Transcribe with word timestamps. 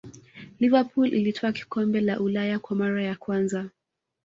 liverpool 0.59 1.07
ilitwaa 1.13 1.53
kombe 1.69 2.01
la 2.01 2.19
ulaya 2.19 2.59
kwa 2.59 2.75
mara 2.75 3.03
ya 3.03 3.15
kwanza 3.15 3.69